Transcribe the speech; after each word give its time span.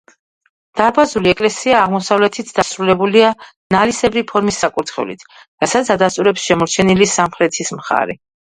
დარბაზული 0.79 1.29
ეკლესია 1.33 1.75
აღმოსავლეთით 1.81 2.49
დასრულებულია 2.61 3.29
ნალისებრი 3.77 4.25
ფორმის 4.33 4.59
საკურთხევლით, 4.65 5.29
რასაც 5.67 5.95
ადასტურებს 5.99 6.49
შემორჩენილი 6.51 7.13
სამხრეთის 7.17 7.75
მხარი. 7.83 8.21